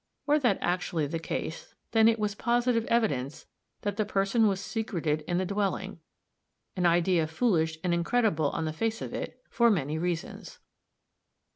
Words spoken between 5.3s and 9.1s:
the dwelling an idea foolish and incredible on the face